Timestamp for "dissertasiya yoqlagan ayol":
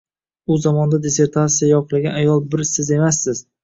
1.03-2.45